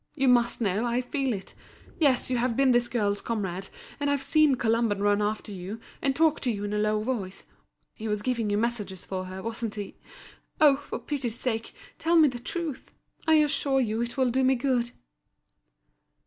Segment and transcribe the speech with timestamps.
[0.15, 1.53] You must know, I feel it.
[1.99, 3.67] Yes, you have been this girl's comrade,
[3.99, 7.43] and I've seen Colomban run after you, and talk to you in a low voice.
[7.93, 9.97] He was giving you messages for her, wasn't he?
[10.59, 10.75] Oh!
[10.77, 12.95] for pity's sake, tell me the truth;
[13.27, 14.89] I assure you it will do me good."